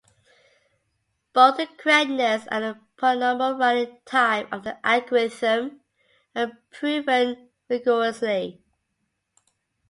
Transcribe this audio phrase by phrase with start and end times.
[1.31, 5.81] Both the correctness and the polynomial running time of the algorithm
[6.35, 8.63] are proven rigorously.